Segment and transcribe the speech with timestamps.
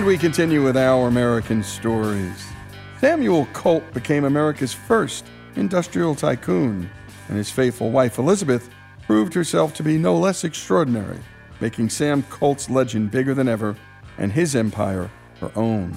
[0.00, 2.46] And we continue with our American stories.
[3.00, 6.88] Samuel Colt became America's first industrial tycoon,
[7.28, 8.70] and his faithful wife Elizabeth
[9.02, 11.18] proved herself to be no less extraordinary,
[11.60, 13.76] making Sam Colt's legend bigger than ever
[14.16, 15.10] and his empire
[15.40, 15.94] her own.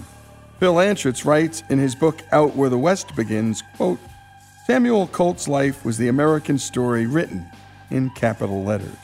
[0.60, 4.00] Phil Anschutz writes in his book Out Where the West Begins, quote,
[4.68, 7.50] Samuel Colt's life was the American story written
[7.90, 8.98] in capital letters.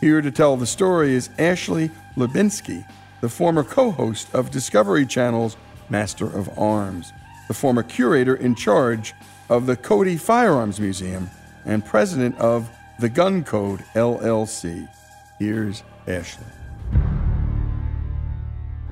[0.00, 2.84] Here to tell the story is Ashley Hlebinsky,
[3.24, 5.56] the former co host of Discovery Channel's
[5.88, 7.10] Master of Arms,
[7.48, 9.14] the former curator in charge
[9.48, 11.30] of the Cody Firearms Museum,
[11.64, 12.68] and president of
[13.00, 14.86] the Gun Code LLC.
[15.38, 16.44] Here's Ashley.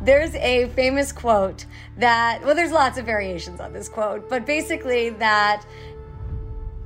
[0.02, 1.66] There's a famous quote
[1.98, 5.62] that, well, there's lots of variations on this quote, but basically that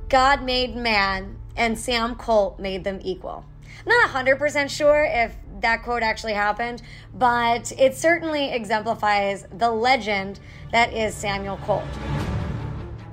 [0.09, 3.45] God made man and Sam Colt made them equal.
[3.85, 6.81] I'm not 100% sure if that quote actually happened,
[7.13, 10.39] but it certainly exemplifies the legend
[10.71, 11.85] that is Samuel Colt.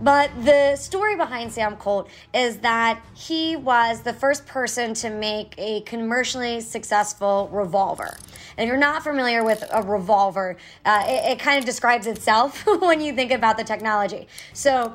[0.01, 5.55] But the story behind Sam Colt is that he was the first person to make
[5.57, 8.15] a commercially successful revolver.
[8.59, 12.67] And if you're not familiar with a revolver, uh, it, it kind of describes itself
[12.83, 14.29] when you think about the technology.
[14.53, 14.95] So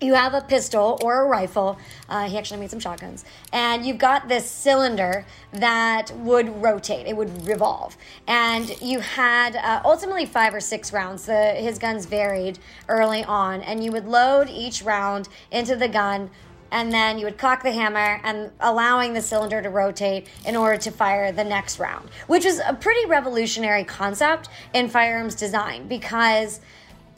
[0.00, 1.78] you have a pistol or a rifle.
[2.08, 3.24] Uh, he actually made some shotguns.
[3.52, 7.96] And you've got this cylinder that would rotate, it would revolve.
[8.26, 11.26] And you had uh, ultimately five or six rounds.
[11.26, 13.60] The, his guns varied early on.
[13.62, 16.30] And you would load each round into the gun.
[16.70, 20.76] And then you would cock the hammer and allowing the cylinder to rotate in order
[20.76, 26.60] to fire the next round, which is a pretty revolutionary concept in firearms design because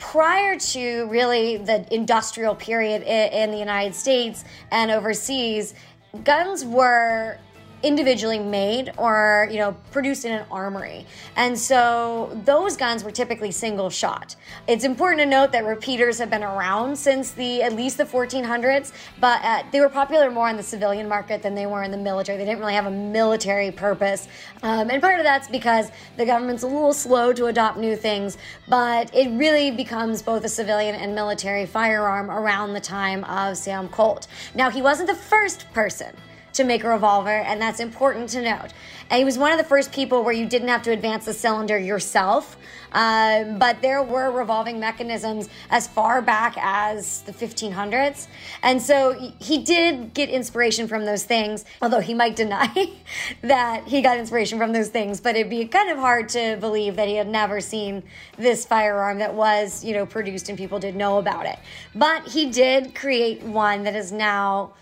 [0.00, 5.75] prior to really the industrial period in, the United States and overseas,
[6.25, 7.38] guns were
[7.82, 11.06] individually made or you know produced in an armory.
[11.36, 14.36] And so those guns were typically single shot.
[14.66, 18.92] It's important to note that repeaters have been around since the at least the 1400s
[19.21, 21.97] but uh, they were popular more in the civilian market than they were in the
[21.97, 22.38] military.
[22.38, 24.28] They didn't really have a military purpose.
[24.62, 28.36] Um, and part of that's because the government's a little slow to adopt new things
[28.68, 33.88] but it really becomes both a civilian and military firearm around the time of sam
[33.88, 34.26] colt.
[34.54, 36.15] Now he wasn't the first person
[36.60, 38.72] to make a revolver, and that's important to note.
[39.09, 41.33] And he was one of the first people where you didn't have to advance the
[41.33, 42.57] cylinder yourself.
[42.92, 48.27] Um, but there were revolving mechanisms as far back as the 1500s.
[48.62, 52.92] And so he did get inspiration from those things, although he might deny
[53.42, 55.21] that he got inspiration from those things.
[55.21, 58.03] But it'd be kind of hard to believe that he had never seen
[58.36, 61.59] this firearm that was, you know, produced and people did know about it.
[61.95, 64.72] But he did create one that is now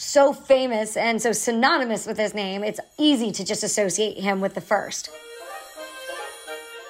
[0.00, 4.54] so famous and so synonymous with his name, it's easy to just associate him with
[4.54, 5.10] the first.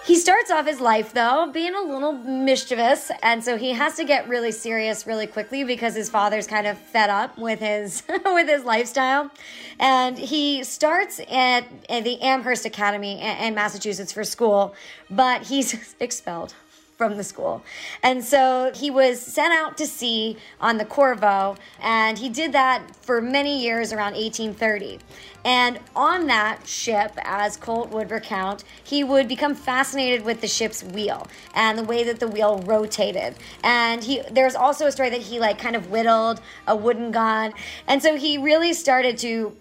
[0.09, 4.05] He starts off his life though being a little mischievous, and so he has to
[4.05, 8.49] get really serious really quickly because his father's kind of fed up with his with
[8.49, 9.31] his lifestyle,
[9.79, 14.75] and he starts at, at the Amherst Academy in Massachusetts for school,
[15.11, 16.55] but he's expelled
[16.99, 17.63] from the school.
[18.03, 22.83] And so he was sent out to sea on the Corvo, and he did that
[22.97, 24.99] for many years around 1830.
[25.45, 30.83] And on that ship, as Colt would recount, he would become fascinated with the ship's
[30.83, 33.37] wheel and the way that the wheel rotated.
[33.63, 37.55] And he there's also a story that he like kind of whittled a wooden gun.
[37.87, 39.57] And so he really started to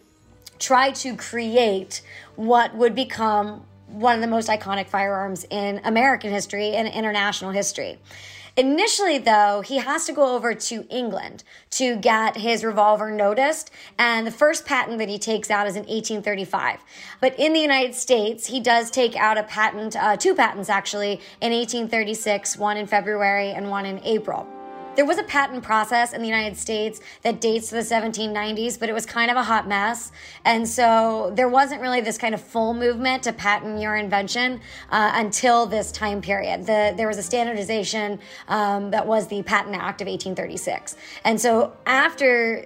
[0.58, 2.02] try to create
[2.36, 7.98] what would become one of the most iconic firearms in American history and international history.
[8.58, 13.70] Initially, though, he has to go over to England to get his revolver noticed,
[14.00, 16.80] and the first patent that he takes out is in 1835.
[17.22, 21.22] But in the United States, he does take out a patent, uh, two patents actually,
[21.40, 24.48] in 1836, one in February and one in April.
[24.98, 28.90] There was a patent process in the United States that dates to the 1790s, but
[28.90, 30.12] it was kind of a hot mess.
[30.44, 34.60] And so there wasn't really this kind of full movement to patent your invention
[34.90, 36.66] uh, until this time period.
[36.66, 40.96] The, there was a standardization um, that was the Patent Act of 1836.
[41.24, 42.66] And so after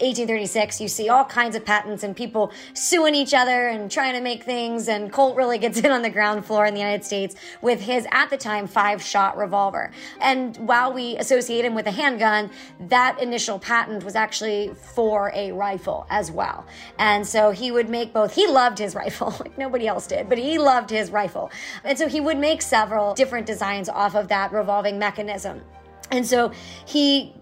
[0.00, 4.20] 1836, you see all kinds of patents and people suing each other and trying to
[4.20, 4.88] make things.
[4.88, 8.06] And Colt really gets in on the ground floor in the United States with his,
[8.10, 9.90] at the time, five shot revolver.
[10.20, 12.50] And while we associate him with a handgun,
[12.88, 16.66] that initial patent was actually for a rifle as well.
[16.98, 20.38] And so he would make both, he loved his rifle, like nobody else did, but
[20.38, 21.50] he loved his rifle.
[21.84, 25.62] And so he would make several different designs off of that revolving mechanism.
[26.10, 26.52] And so
[26.86, 27.34] he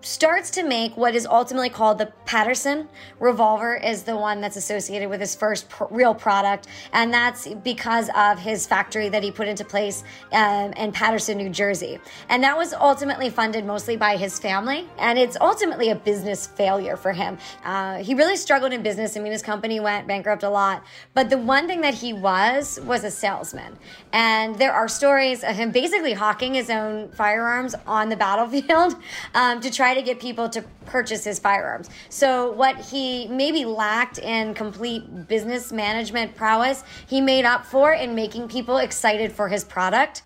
[0.00, 5.10] starts to make what is ultimately called the Paterson revolver is the one that's associated
[5.10, 9.48] with his first pr- real product and that's because of his factory that he put
[9.48, 11.98] into place um, in Paterson, New Jersey.
[12.28, 16.96] And that was ultimately funded mostly by his family and it's ultimately a business failure
[16.96, 17.36] for him.
[17.64, 19.16] Uh, he really struggled in business.
[19.16, 20.84] I mean his company went bankrupt a lot.
[21.14, 23.76] But the one thing that he was was a salesman.
[24.12, 28.94] And there are stories of him basically hawking his own firearms on the battlefield
[29.34, 31.88] um, to try try to get people to purchase his firearms.
[32.10, 38.14] So, what he maybe lacked in complete business management prowess, he made up for in
[38.14, 40.22] making people excited for his product.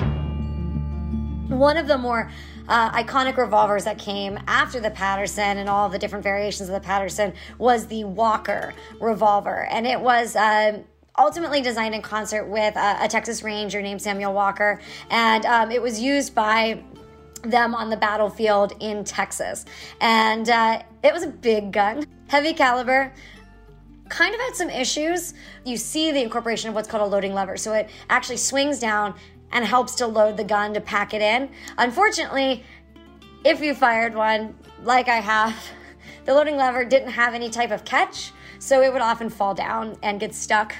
[1.49, 2.31] One of the more
[2.67, 6.81] uh, iconic revolvers that came after the Paterson and all the different variations of the
[6.81, 9.67] Paterson was the Walker revolver.
[9.71, 10.35] And it was.
[10.35, 10.83] Uh,
[11.19, 14.81] ultimately designed in concert with a, a, Texas Ranger named Samuel Walker,
[15.11, 16.83] and um, it was used by
[17.43, 19.65] them on the battlefield in Texas.
[20.01, 23.13] And uh, it was a big gun, heavy caliber.
[24.09, 25.35] Kind of had some issues.
[25.65, 27.57] You see the incorporation of what's called a loading lever.
[27.57, 29.15] So it actually swings down
[29.53, 31.49] and helps to load the gun to pack it in.
[31.79, 32.65] Unfortunately,
[33.45, 35.55] if you fired one, like I have,
[36.25, 38.33] the loading lever didn't have any type of catch.
[38.59, 40.75] So it would often fall down and get stuck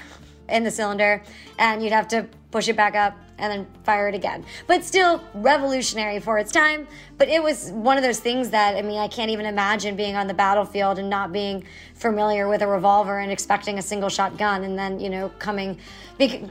[0.49, 1.23] in the cylinder,
[1.59, 4.45] and you'd have to push it back up and then fire it again.
[4.67, 6.87] But still revolutionary for its time.
[7.17, 10.15] But it was one of those things that, I mean, I can't even imagine being
[10.15, 14.37] on the battlefield and not being familiar with a revolver and expecting a single shot
[14.37, 15.79] gun and then, you know, coming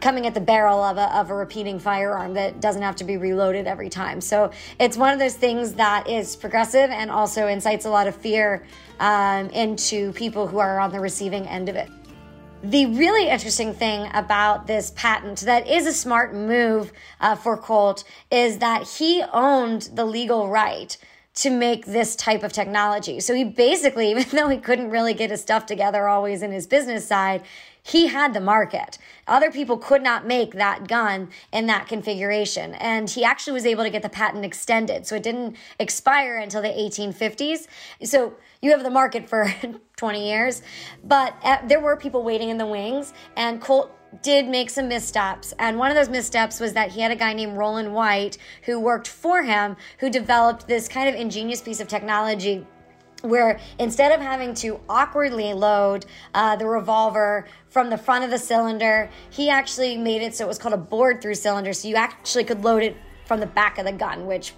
[0.01, 3.17] coming at the barrel of a, of a repeating firearm that doesn't have to be
[3.17, 4.21] reloaded every time.
[4.21, 8.17] So it's one of those things that is progressive and also incites a lot of
[8.17, 8.65] fear
[8.99, 11.89] um, into people who are on the receiving end of it.
[12.64, 18.04] The really interesting thing about this patent that is a smart move uh, for Colt
[18.31, 20.97] is that he owned the legal right
[21.35, 23.21] to make this type of technology.
[23.21, 26.67] So he basically, even though he couldn't really get his stuff together always in his
[26.67, 27.43] business side,
[27.85, 28.97] he had the market.
[29.27, 32.75] Other people could not make that gun in that configuration.
[32.75, 35.07] And he actually was able to get the patent extended.
[35.07, 37.67] So it didn't expire until the 1850s.
[38.05, 39.53] So you have the market for
[39.97, 40.62] 20 years.
[41.03, 45.54] But uh, there were people waiting in the wings, and Colt did make some missteps.
[45.59, 48.78] And one of those missteps was that he had a guy named Rollin White who
[48.78, 52.66] worked for him who developed this kind of ingenious piece of technology
[53.23, 56.04] where instead of having to awkwardly load
[56.35, 60.49] uh, the revolver from the front of the cylinder, he actually made it so it
[60.49, 61.73] was called a bored through cylinder.
[61.73, 64.52] So you actually could load it from the back of the gun, which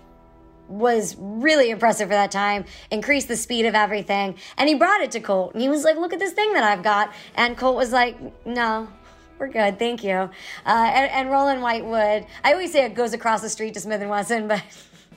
[0.66, 4.37] was really impressive for that time, increased the speed of everything.
[4.56, 6.64] And he brought it to Colt and he was like, Look at this thing that
[6.64, 7.12] I've got.
[7.34, 8.88] And Colt was like, No,
[9.44, 10.14] we're good, thank you.
[10.14, 10.30] Uh,
[10.66, 14.08] and, and Rollin Whitewood, I always say it goes across the street to Smith and
[14.08, 14.62] Wesson, but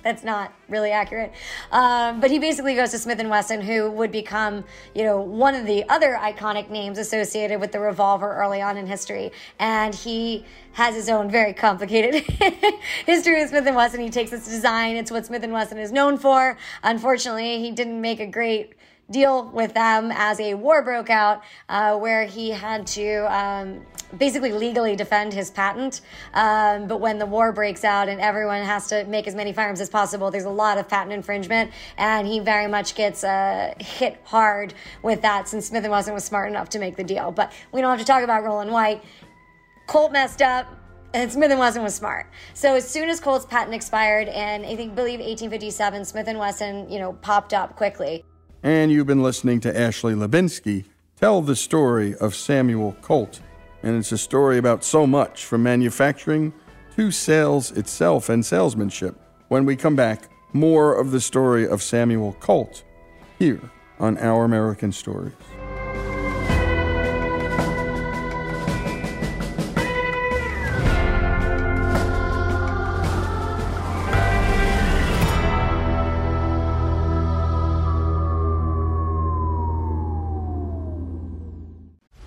[0.03, 1.31] that's not really accurate.
[1.71, 5.55] Um, but he basically goes to Smith and Wesson, who would become, you know, one
[5.55, 9.31] of the other iconic names associated with the revolver early on in history.
[9.59, 12.15] And he has his own very complicated
[13.05, 14.01] history with Smith and Wesson.
[14.01, 16.57] He takes its design; it's what Smith and Wesson is known for.
[16.83, 18.73] Unfortunately, he didn't make a great
[19.09, 23.85] deal with them as a war broke out, uh, where he had to um,
[24.17, 26.01] basically legally defend his patent.
[26.33, 29.81] Um, but when the war breaks out and everyone has to make as many firearms
[29.81, 34.19] as possible, there's a lot of patent infringement, and he very much gets uh, hit
[34.25, 34.73] hard
[35.03, 37.31] with that since Smith and Wesson was smart enough to make the deal.
[37.31, 39.03] But we don't have to talk about Rollin White.
[39.87, 40.67] Colt messed up.
[41.13, 42.29] And Smith and Wesson was smart.
[42.53, 46.91] So as soon as Colt's patent expired, and I think believe 1857, Smith and Wesson,
[46.91, 48.25] you know, popped up quickly.
[48.67, 50.83] And you've been listening to Ashley Hlebinsky
[51.15, 53.39] tell the story of Samuel Colt
[53.81, 56.51] and it's a story about so much from manufacturing
[56.97, 59.15] to sales itself and salesmanship.
[59.47, 62.83] When we come back, more of the story of Samuel Colt
[63.39, 63.71] here
[64.01, 65.31] on Our American Stories.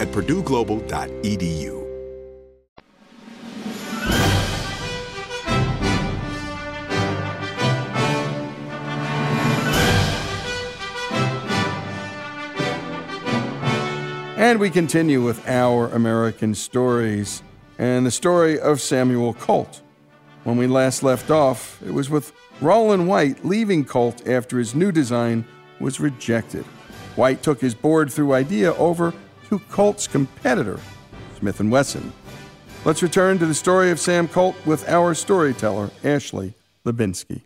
[0.00, 1.86] at purdueglobal.edu.
[14.36, 17.42] And we continue with our American stories
[17.78, 19.80] and the story of Samuel Colt.
[20.44, 24.92] When we last left off, it was with Rollin White leaving Colt after his new
[24.92, 25.44] design
[25.80, 26.64] was rejected.
[27.16, 29.12] White took his bored through idea over
[29.48, 30.80] to Colt's competitor,
[31.38, 32.12] Smith & Wesson.
[32.84, 37.42] Let's return to the story of Sam Colt with our storyteller, Ashley Hlebinsky.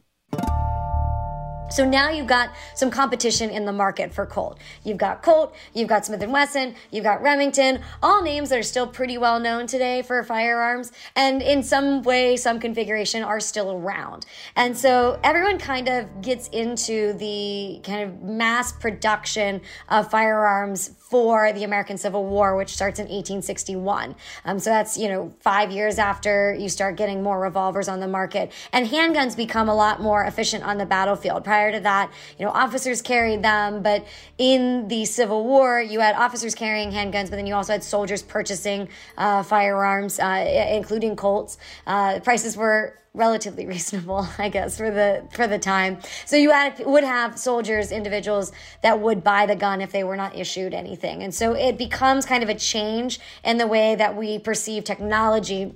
[1.70, 4.58] So now you've got some competition in the market for Colt.
[4.84, 8.64] You've got Colt, you've got Smith & Wesson, you've got Remington, all names that are
[8.64, 13.70] still pretty well known today for firearms and in some way some configuration are still
[13.72, 14.26] around.
[14.56, 21.52] And so everyone kind of gets into the kind of mass production of firearms for
[21.52, 24.14] the American Civil War, which starts in 1861.
[24.44, 28.06] Um, so that's, you know, five years after you start getting more revolvers on the
[28.06, 28.52] market.
[28.72, 31.42] And handguns become a lot more efficient on the battlefield.
[31.42, 34.06] Prior to that, you know, officers carried them, but
[34.38, 38.22] in the Civil War, you had officers carrying handguns, but then you also had soldiers
[38.22, 38.88] purchasing
[39.18, 41.58] uh, firearms, uh, including Colts.
[41.86, 45.98] Uh, prices were relatively reasonable, I guess, for the for the time.
[46.26, 48.52] So you had, would have soldiers, individuals
[48.82, 52.24] that would buy the gun if they were not issued anything, and so it becomes
[52.24, 55.74] kind of a change in the way that we perceive technology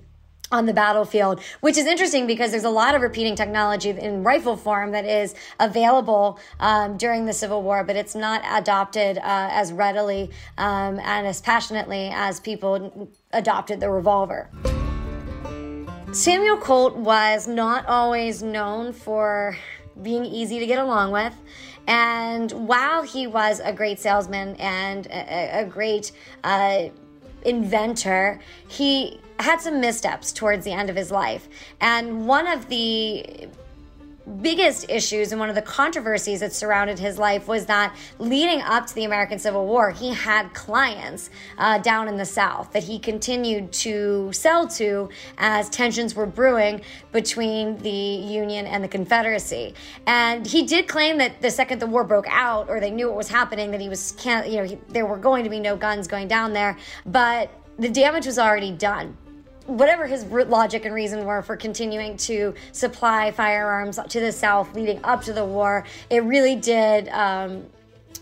[0.54, 4.56] on the battlefield, which is interesting because there's a lot of repeating technology in rifle
[4.56, 9.72] form that is available um, during the Civil War, but it's not adopted uh, as
[9.72, 14.48] readily um, and as passionately as people adopted the revolver.
[16.12, 19.56] Samuel Colt was not always known for
[20.00, 21.34] being easy to get along with.
[21.88, 26.12] And while he was a great salesman and a, a great
[26.44, 26.90] uh,
[27.44, 31.48] inventor, he had some missteps towards the end of his life.
[31.80, 33.48] And one of the
[34.40, 38.86] biggest issues and one of the controversies that surrounded his life was that leading up
[38.86, 42.98] to the American Civil War, he had clients uh, down in the South that he
[42.98, 46.80] continued to sell to as tensions were brewing
[47.12, 49.74] between the Union and the Confederacy.
[50.06, 53.16] And he did claim that the second the war broke out, or they knew what
[53.16, 56.08] was happening, that he was you know, he, there were going to be no guns
[56.08, 59.16] going down there, but the damage was already done
[59.66, 65.02] whatever his logic and reason were for continuing to supply firearms to the South leading
[65.04, 67.64] up to the war, it really did um,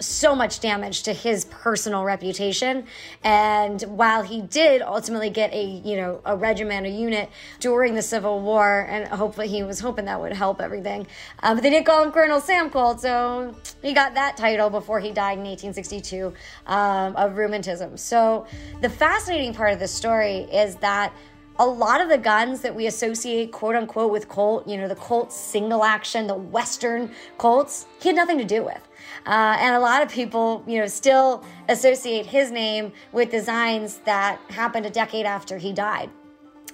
[0.03, 2.87] so much damage to his personal reputation.
[3.23, 7.31] And while he did ultimately get a, you know, a regiment, a unit
[7.61, 11.07] during the Civil War, and hopefully he was hoping that would help everything.
[11.41, 15.13] But they did call him Colonel Sam Colt, so he got that title before he
[15.13, 16.33] died in 1862
[16.67, 17.97] um, of rheumatism.
[17.97, 18.47] So
[18.81, 21.13] the fascinating part of the story is that
[21.59, 24.97] a lot of the guns that we associate quote unquote with Colt, you know, the
[24.97, 28.81] Colt single action, the Western Colts, he had nothing to do with.
[29.27, 34.41] Uh, and a lot of people, you know, still associate his name with designs that
[34.49, 36.11] happened a decade after he died.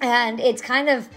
[0.01, 1.09] And it's kind of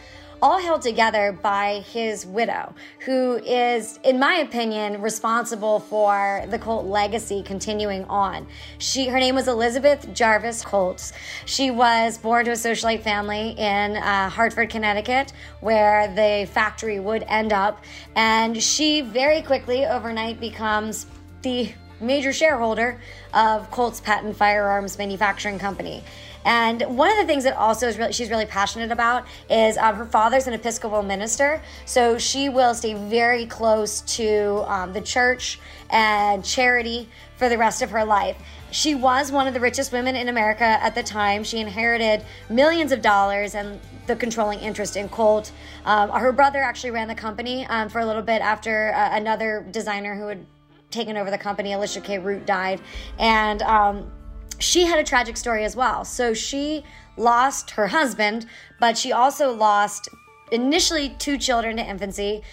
[0.42, 2.74] all held together by his widow,
[3.06, 8.48] who is, in my opinion, responsible for the Colt legacy continuing on.
[8.80, 11.12] She, her name was Elizabeth Jarvis Colt.
[11.46, 17.24] She was born to a socialite family in uh, Hartford, Connecticut, where the factory would
[17.28, 17.84] end up,
[18.16, 21.06] and she very quickly, overnight, becomes
[21.44, 23.00] the major shareholder
[23.34, 26.04] of Colt's Patent Firearms Manufacturing Company.
[26.46, 29.96] And one of the things that also is really, she's really passionate about is um,
[29.96, 35.60] her father's an Episcopal minister, so she will stay very close to um, the church
[35.90, 38.38] and charity for the rest of her life.
[38.72, 41.44] She was one of the richest women in America at the time.
[41.44, 45.52] She inherited millions of dollars and the controlling interest in Colt.
[45.86, 49.66] Um, her brother actually ran the company um, for a little bit after uh, another
[49.72, 50.46] designer who had
[50.90, 52.20] taken over the company, Elisha K.
[52.20, 52.82] Root, died.
[53.20, 54.12] And um,
[54.62, 56.06] she had a tragic story as well.
[56.06, 56.84] So she
[57.18, 58.46] lost her husband,
[58.80, 60.08] but she also lost
[60.52, 62.44] initially two children to infancy.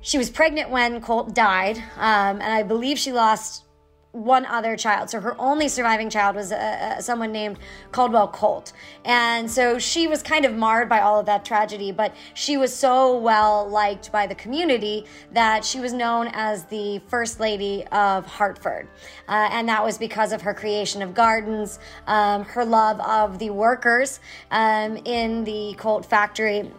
[0.00, 3.64] She was pregnant when Colt died, um, and I believe she lost
[4.12, 5.08] one other child.
[5.08, 7.58] So her only surviving child was uh, uh, someone named
[7.92, 8.72] Caldwell Colt.
[9.06, 12.74] And so she was kind of marred by all of that tragedy, but she was
[12.74, 18.26] so well liked by the community that she was known as the First Lady of
[18.26, 18.86] Hartford.
[19.28, 23.48] Uh, and that was because of her creation of gardens, um, her love of the
[23.48, 24.20] workers
[24.50, 26.70] um, in the Colt factory,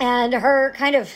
[0.00, 1.10] and her kind of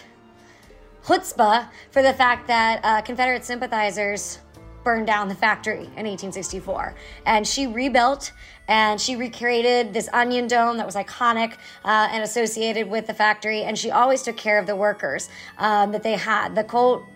[1.05, 4.39] chutzpah for the fact that uh, Confederate sympathizers
[4.85, 6.95] burned down the factory in 1864.
[7.27, 8.33] And she rebuilt
[8.69, 13.63] and she recreated this onion dome that was iconic uh, and associated with the factory.
[13.63, 16.55] And she always took care of the workers um, that they had.
[16.55, 17.07] The Colt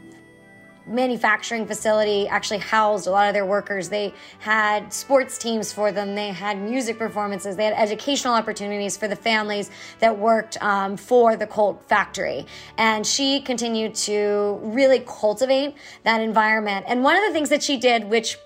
[0.87, 3.88] manufacturing facility actually housed a lot of their workers.
[3.88, 6.14] They had sports teams for them.
[6.14, 7.57] They had music performances.
[7.57, 12.47] They had educational opportunities for the families that worked um, for the Colt factory.
[12.79, 16.87] And she continued to really cultivate that environment.
[16.88, 18.37] And one of the things that she did, which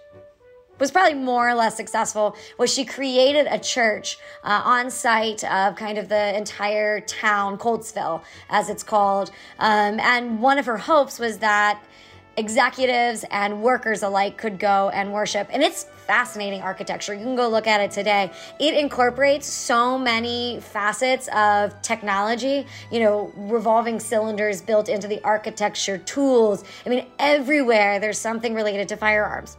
[0.78, 5.76] was probably more or less successful was she created a church uh, on site of
[5.76, 11.18] kind of the entire town coltsville as it's called um, and one of her hopes
[11.18, 11.82] was that
[12.36, 15.48] executives and workers alike could go and worship.
[15.50, 17.14] And it's fascinating architecture.
[17.14, 18.30] You can go look at it today.
[18.60, 25.98] It incorporates so many facets of technology, you know, revolving cylinders built into the architecture,
[25.98, 26.64] tools.
[26.84, 29.56] I mean, everywhere there's something related to firearms.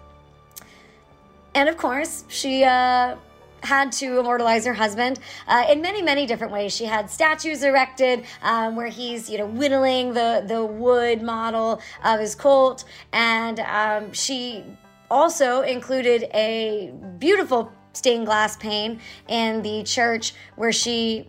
[1.56, 3.16] And of course, she uh,
[3.64, 6.74] had to immortalize her husband uh, in many, many different ways.
[6.74, 12.20] She had statues erected um, where he's, you know, whittling the the wood model of
[12.20, 14.64] his Colt, and um, she
[15.10, 21.28] also included a beautiful stained glass pane in the church where she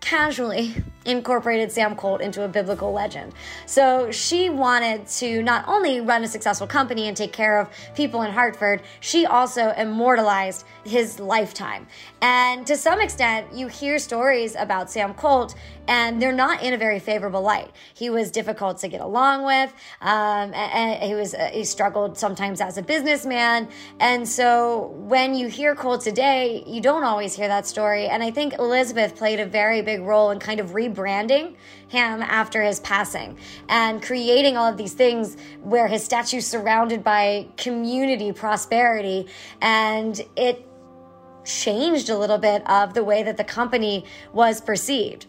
[0.00, 3.32] casually incorporated Sam Colt into a biblical legend.
[3.66, 8.22] So she wanted to not only run a successful company and take care of people
[8.22, 11.86] in Hartford, she also immortalized his lifetime.
[12.20, 15.54] And to some extent, you hear stories about Sam Colt,
[15.88, 17.70] and they're not in a very favorable light.
[17.94, 19.72] He was difficult to get along with.
[20.00, 23.68] Um, and he was uh, he struggled sometimes as a businessman.
[24.00, 28.06] And so when you hear Colt today, you don't always hear that story.
[28.06, 31.54] And I think Elizabeth played a very big role in kind of rebranding
[31.88, 33.36] him after his passing
[33.68, 39.26] and creating all of these things where his statue surrounded by community prosperity
[39.60, 40.66] and it
[41.44, 45.26] changed a little bit of the way that the company was perceived.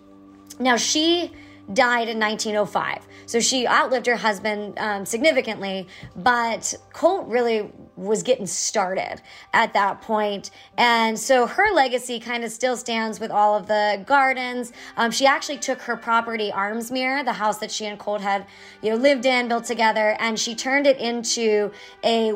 [0.60, 1.32] Now, she
[1.74, 3.08] died in 1905.
[3.26, 9.22] So she outlived her husband um, significantly, but Colt really was getting started
[9.54, 10.52] at that point.
[10.78, 14.74] And so her legacy kind of still stands with all of the gardens.
[14.98, 18.46] Um, she actually took her property, Armsmear, the house that she and Colt had,
[18.82, 21.72] you know, lived in, built together, and she turned it into
[22.04, 22.34] a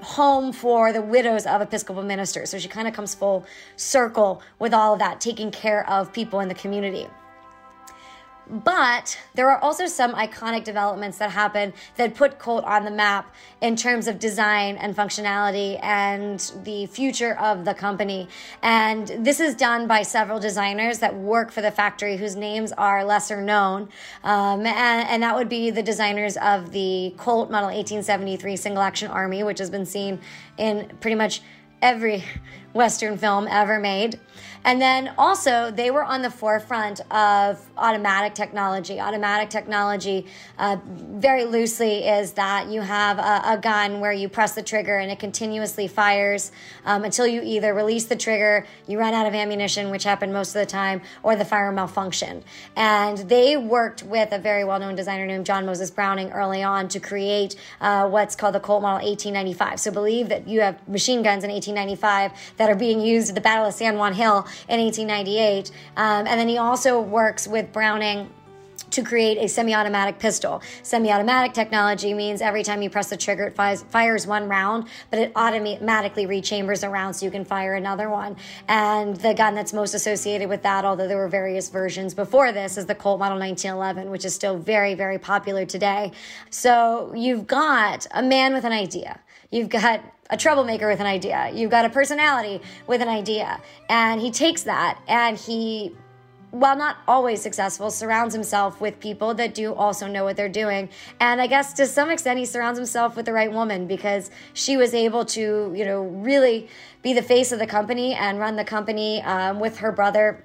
[0.00, 2.50] home for the widows of Episcopal ministers.
[2.50, 6.40] So she kind of comes full circle with all of that, taking care of people
[6.40, 7.06] in the community.
[8.48, 13.34] But there are also some iconic developments that happen that put Colt on the map
[13.60, 18.28] in terms of design and functionality and the future of the company.
[18.62, 23.04] And this is done by several designers that work for the factory whose names are
[23.04, 23.88] lesser known.
[24.24, 29.10] Um, and, and that would be the designers of the Colt Model 1873 Single Action
[29.10, 30.20] Army, which has been seen
[30.58, 31.42] in pretty much
[31.80, 32.24] every
[32.72, 34.18] Western film ever made.
[34.64, 39.00] And then also, they were on the forefront of automatic technology.
[39.00, 40.26] Automatic technology,
[40.58, 44.98] uh, very loosely, is that you have a, a, gun where you press the trigger
[44.98, 46.52] and it continuously fires
[46.84, 50.48] um, until you either release the trigger, you run out of ammunition, which happened most
[50.48, 52.42] of the time, or the fire malfunctioned.
[52.76, 56.88] And they worked with a very well known designer named John Moses Browning early on
[56.88, 59.80] to create uh, what's called the Colt Model 1895.
[59.80, 62.32] So believe that you have machine guns in 1895
[62.62, 65.72] that are being used at the Battle of San Juan Hill in 1898.
[65.96, 68.30] Um, and then he also works with Browning
[68.90, 70.62] to create a semi-automatic pistol.
[70.84, 75.18] Semi-automatic technology means every time you press the trigger, it fires, fires one round, but
[75.18, 78.36] it automatically rechambers a round so you can fire another one.
[78.68, 82.78] And the gun that's most associated with that, although there were various versions before this,
[82.78, 86.12] is the Colt Model 1911, which is still very, very popular today.
[86.50, 89.18] So you've got a man with an idea.
[89.52, 91.50] You've got a troublemaker with an idea.
[91.52, 93.60] You've got a personality with an idea.
[93.88, 95.94] And he takes that and he,
[96.50, 100.88] while not always successful, surrounds himself with people that do also know what they're doing.
[101.20, 104.78] And I guess to some extent, he surrounds himself with the right woman because she
[104.78, 106.68] was able to, you know, really
[107.02, 110.44] be the face of the company and run the company um, with her brother.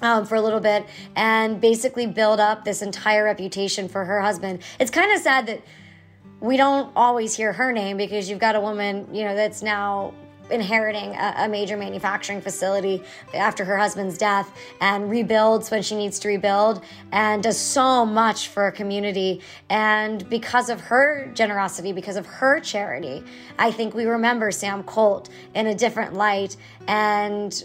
[0.00, 4.60] Um, for a little bit and basically build up this entire reputation for her husband.
[4.78, 5.60] It's kind of sad that
[6.40, 10.14] we don't always hear her name because you've got a woman, you know, that's now
[10.50, 13.02] inheriting a, a, major manufacturing facility
[13.34, 18.48] after her husband's death and rebuilds when she needs to rebuild and does so much
[18.48, 19.40] for a community.
[19.68, 23.22] And because of her generosity, because of her charity,
[23.58, 26.56] I think we remember Sam Colt in a different light.
[26.86, 27.62] And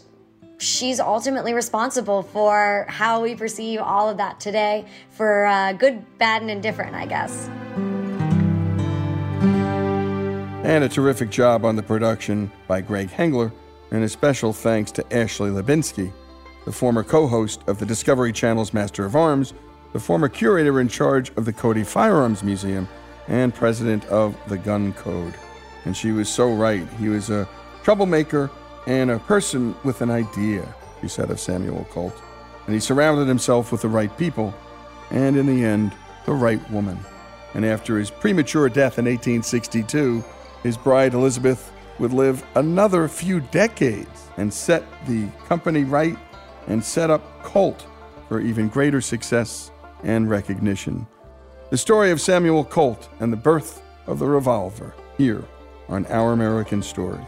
[0.58, 6.42] she's ultimately responsible for how we perceive all of that today for uh, good, bad,
[6.42, 7.50] and indifferent, I guess.
[10.64, 13.52] And a terrific job on the production by Greg Hengler,
[13.92, 16.14] and a special thanks to Ashley Hlebinsky,
[16.64, 19.54] the former co host of the Discovery Channel's Master of Arms,
[19.92, 22.88] the former curator in charge of the Cody Firearms Museum,
[23.28, 25.34] and president of the Gun Code.
[25.84, 26.88] And she was so right.
[26.94, 27.48] He was a
[27.84, 28.50] troublemaker
[28.88, 32.16] and a person with an idea, she said of Samuel Colt.
[32.68, 34.54] And he surrounded himself with the right people,
[35.12, 35.92] and in the end,
[36.26, 36.98] the right woman.
[37.54, 40.24] And after his premature death in 1862,
[40.64, 46.18] his bride Elizabeth would live another few decades and set the company right
[46.68, 47.86] and set up Colt
[48.30, 49.70] for even greater success
[50.04, 51.06] and recognition.
[51.70, 55.44] The story of Samuel Colt and the birth of the revolver here
[55.90, 57.20] on Our American Stories.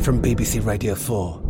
[0.00, 1.49] From BBC Radio 4,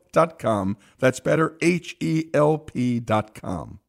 [0.11, 0.77] betterhelp.com.
[0.99, 3.80] That's better, H E L P.com.